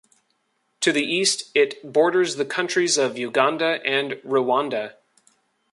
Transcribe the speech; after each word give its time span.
To 0.79 0.91
the 0.91 1.03
east 1.03 1.51
it 1.53 1.93
borders 1.93 2.35
the 2.37 2.43
countries 2.45 2.97
of 2.97 3.19
Uganda 3.19 3.83
and 3.85 4.13
Rwanda. 4.25 4.95